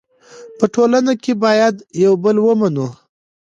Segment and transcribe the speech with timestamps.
[0.57, 2.87] په ټولنه کې باید یو بل ومنو.